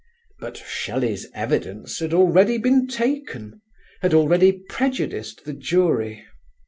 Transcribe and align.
But 0.39 0.57
Shelley's 0.57 1.27
evidence 1.35 1.99
had 1.99 2.11
already 2.11 2.57
been 2.57 2.87
taken, 2.87 3.61
had 4.01 4.15
already 4.15 4.51
prejudiced 4.51 5.45
the 5.45 5.53
jury. 5.53 6.25